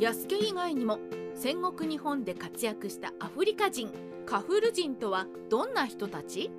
[0.00, 1.00] 安家以外にも
[1.34, 3.90] 戦国日本で活躍したアフリカ人
[4.26, 6.52] カフル人とはどんな人たち？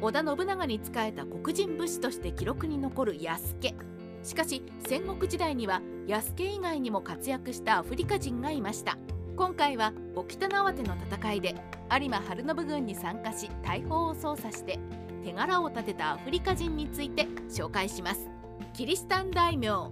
[0.00, 3.74] 織田信長に仕えた黒人武士として記録に残る安家。
[4.22, 8.96] しかし戦国時代には安家以外にも活躍したアフリカ人がいました。
[9.36, 11.56] 今回は沖田縄手の戦いで
[11.90, 14.78] 有馬晴信軍に参加し大砲を操作して
[15.24, 18.28] 手柄を立てたアフリカ人について紹介します。
[18.72, 19.90] キリシタン大名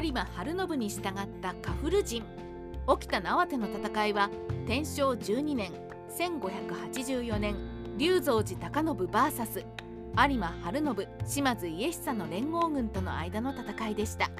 [0.00, 2.24] 有馬晴信に従ったカフル人。
[2.86, 4.30] 沖田縄手の戦いは
[4.66, 5.70] 天正12年
[6.18, 7.54] 1584年
[7.98, 9.66] 龍造寺高信 VS
[10.16, 14.30] 有馬晴信島津家久の連合軍との間の戦いでした。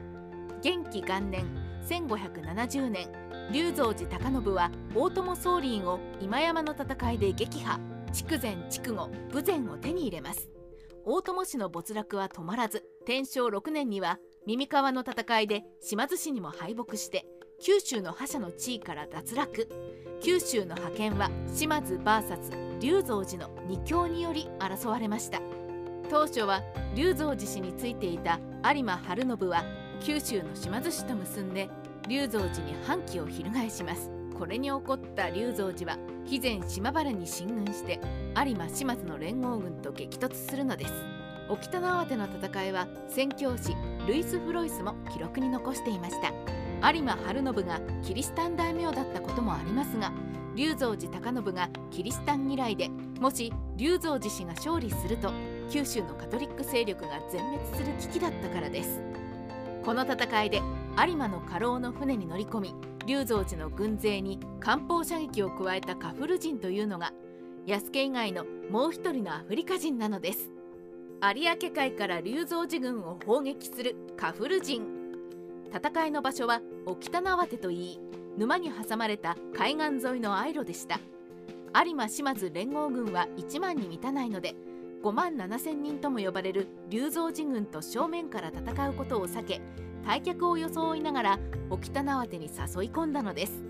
[0.63, 1.45] 元気元年
[1.87, 3.09] 1570年
[3.53, 7.79] 龍造寺高信は大友宗麟を今山の戦いで撃破。
[8.11, 10.49] 筑前筑後武前を手に入れます。
[11.05, 17.27] 大友氏の没落は止まらず天正6年には耳川の戦いで島津氏にも敗北して
[17.61, 19.69] 九州の覇者の地位から脱落。
[20.21, 25.41] 九州の覇権は島津 VS 龍造寺の二強により争われました。
[26.11, 26.61] 当初は
[26.97, 28.41] 龍造寺氏についていた
[28.75, 29.65] 有馬晴信は
[30.01, 31.71] 九州の島津氏と結んで
[32.09, 34.11] 龍造寺に反旗を翻します。
[34.37, 38.01] これに起こった龍造寺は肥前島原に進軍して
[38.45, 41.12] 有馬島津の連合軍と激突するのです。
[41.49, 43.75] 沖田縄手の戦いは宣教師
[44.07, 46.33] ルイス・フロイスも記録に残していました。
[46.93, 50.13] 有馬晴信がキリシタン大名だったこともありますが
[50.57, 52.89] 龍造寺高信がキリシタン嫌いで
[53.21, 55.33] もし龍造寺氏が勝利すると
[55.71, 59.01] 九州のカトリック勢力が全滅する危機だったからです。
[59.85, 60.61] この戦いで
[61.07, 62.75] 有馬の家老の船に乗り込み
[63.07, 67.13] 龍造寺の軍勢に艦砲射撃を加えたカフル人というのが
[67.67, 70.51] 安家以外のもう一人のアフリカ人なのです。
[71.25, 74.83] 有明海から龍造寺軍を砲撃するカフル人。
[75.73, 78.01] 戦いの場所は沖田縄手といい
[78.37, 80.99] 沼に挟まれた海岸沿いのアイロでした。
[81.85, 84.57] 有馬島津連合軍は1万に満たないので
[85.05, 89.61] 5万7千人とも呼ばれる龍造寺軍と正面から戦うことを避け
[90.05, 91.39] 退却を装いながら
[91.71, 93.63] 沖田縄手に誘い込んだのです。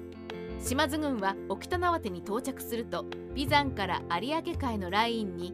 [0.65, 3.05] 島津軍は沖田縄手に到着すると
[3.35, 5.53] 眉山から有明海のラインに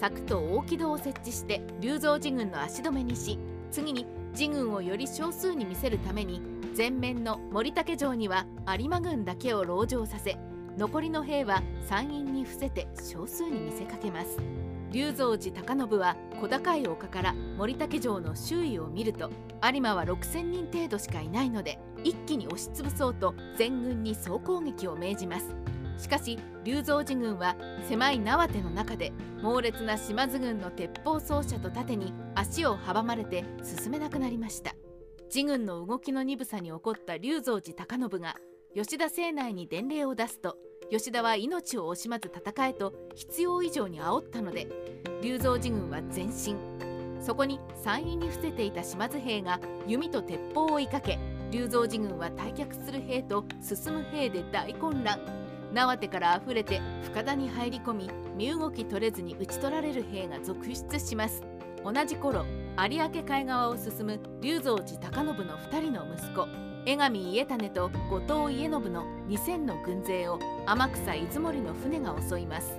[0.00, 3.38] 柵と大木戸を設置して龍造寺軍の足止めにし
[3.70, 6.40] 次に自軍をより少数に見せるために
[6.74, 8.46] 前面の森竹城には
[8.78, 10.38] 有馬軍だけを籠城させ
[10.78, 14.38] 残りの兵は山陰に伏せて少数に見せかけます。
[14.92, 19.30] 龍造寺高信は小高い丘から森竹城の周囲を見ると
[19.62, 25.54] 有馬は6,000人程度しかいないので一気に押しつぶそうと全軍に総攻撃を命じます。
[26.00, 27.56] しかし龍造寺軍は
[27.88, 29.12] 狭い縄手の中で
[29.42, 34.74] 猛烈な島津軍の鉄砲奏者と盾に足を阻まれて進めなくなりました。
[35.32, 38.34] 自軍の動きの鈍さに怒った龍造寺高信が
[38.74, 40.56] 吉田政内に伝令を出すと
[40.90, 44.66] 吉田は命を惜しまず戦えと必要以上に煽ったので
[45.22, 46.56] 龍造寺軍は前進。
[47.20, 51.18] そこに山陰に伏せていた島津兵が弓と鉄砲を追いかけ
[51.50, 55.49] 龍造寺軍は退却する兵と進む兵で大混乱。
[55.72, 61.42] 縄手からあふれて深田に入り込み身動き取れずに討ち取られる兵が続出します。
[61.84, 62.44] 同じ頃
[62.76, 66.46] 有明海側を進む龍造寺高信の2人の息子
[66.86, 72.78] 江上家種と後藤家信の2000の軍勢を天草出森の船が襲います。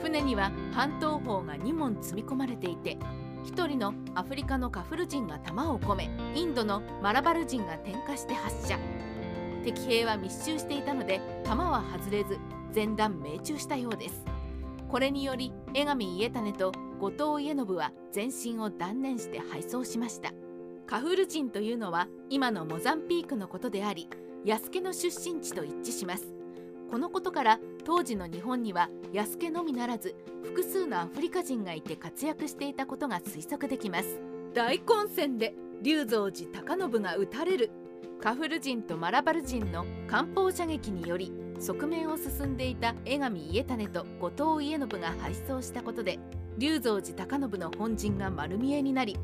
[0.00, 2.98] 船には半島砲が2門積み込まれていて
[3.44, 8.78] 1人のアフリカのカフル人が弾を込めインドのマラバル人が点火して発射。
[9.62, 12.38] 敵兵は密集していたので弾は外れず
[12.74, 14.24] 前段命中したようです。
[14.88, 20.32] これにより江上家種と後藤家信は前進を断念して敗走しました。
[20.86, 24.08] カフル人というのは今のモザンピークのことであり
[24.44, 26.34] 安家の出身地と一致します。
[26.90, 34.20] このことから当時の日本には安家のみならず複数のアフリカ人がいて活躍していたことが推測できます。
[34.52, 37.70] 大混戦で龍造寺高信が撃たれる。
[38.20, 46.18] カフル人とマラバル人の漢方射撃により側面を進んでいた江上家種と後藤家信が敗走したことで
[46.58, 49.16] 龍造寺高信の本陣が丸見えになり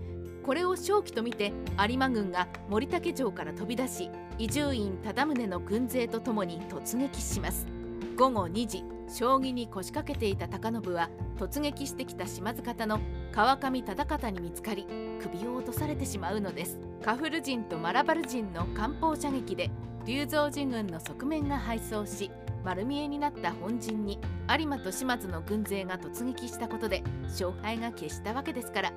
[0.42, 7.77] これを正気と見て有馬軍が森竹城から飛び出し伊集院忠宗の軍勢とともに突撃します。
[8.18, 12.98] 午後2時将棋に腰掛けていた高信は突撃してきた島津方の
[13.30, 14.88] 川上忠方に見つかり
[15.22, 16.80] 首を落とされてしまうのです。
[17.04, 19.70] カフル人とマラバル人の艦砲射撃で
[20.04, 22.32] 龍造寺軍の側面が敗走し
[22.64, 24.18] 丸見えになった本陣に
[24.58, 28.92] 有馬と島津の軍勢が突撃したことで勝敗が決したわけですから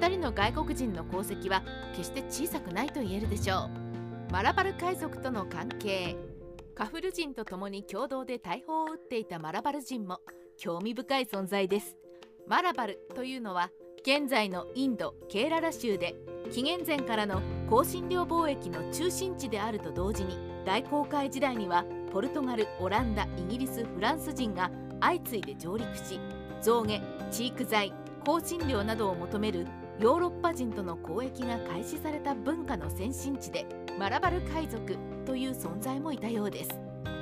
[0.00, 1.62] 2人の外国人の功績は
[1.94, 3.68] 決して小さくないと言えるでしょ
[4.30, 4.32] う。
[4.32, 6.31] マラバル海賊との関係。
[6.74, 10.20] カフル人と共に共同で大砲を撃っていたマラバル人も
[10.58, 11.96] 興味深い存在です。
[12.46, 13.70] マラバルというのは
[14.02, 16.16] 現在のインドケーララ州で
[16.50, 17.40] 紀元前からの
[17.70, 24.70] 香辛料貿易の中心地であると同時に大航海時代にはポルトガルオランダイギリスフランス人が
[25.00, 26.18] 相次いで上陸し
[26.60, 27.92] 象牙チーク材
[28.26, 29.66] 香辛料などを求める
[30.00, 33.66] ヨーロッパ人との交易が開始された文化の先進地で
[33.98, 36.70] マラバル海賊という存在もいたようです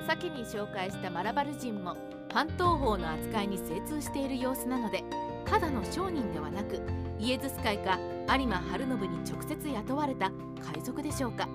[0.06, 1.96] 先に紹介したマラバル人も
[2.32, 5.04] 半島法の扱いに精通している様子なので
[5.44, 6.80] ただの商人ではなく
[7.18, 7.98] イエズス会か
[8.38, 10.30] 有馬晴信に直接雇われた
[10.72, 11.48] 海賊でしょうか。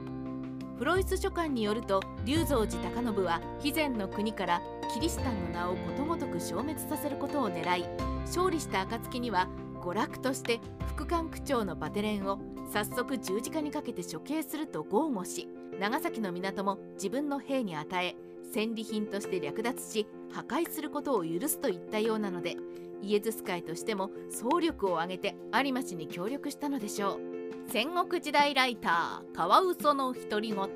[0.77, 4.61] フロイス書簡によると龍蔵寺高信は肥前の国から
[4.93, 7.85] キリシタンの名をことごとく消滅させることを狙い
[8.25, 9.47] 勝利した暁には
[9.81, 12.39] 娯楽として副官区長のバテレンを
[12.73, 15.47] 早速十字架にかけて処刑すると豪語し
[15.79, 18.15] 長崎の港も自分の兵に与え
[18.51, 22.55] 戦利品として略奪し破壊することを許すといったようなので
[23.01, 27.19] イエズス会としても総力を挙げて有馬氏に協力したのでしょう。
[27.67, 30.69] 戦国時代ライターカワウソの独り言。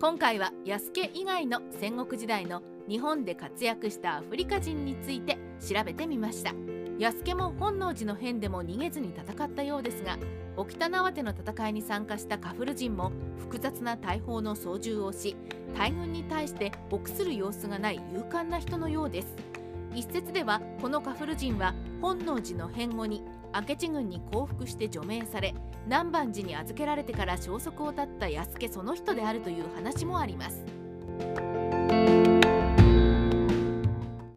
[0.00, 6.52] 今回は安家以外の戦国時代の日本で活躍したアフリカ人について調べてみました。
[6.98, 10.16] 安家も本能寺の変でも逃げずに戦ったようですが
[10.56, 15.36] 沖田縄手の戦いに参加したカフル人も複雑な大砲の操縦をし
[15.76, 19.28] 大軍に対して臆する様子がない勇敢な人のようです。
[19.94, 23.22] 一説ではこのカフル人は本能寺の変後に
[23.54, 25.54] 明智軍に降伏して除名され
[25.86, 30.75] 南蛮寺に預けられてから消息を絶った安家その人であるという話もあります。